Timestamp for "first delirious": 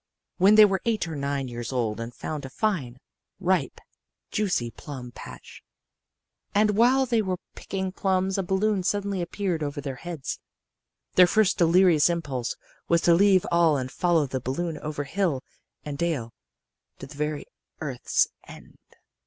11.27-12.09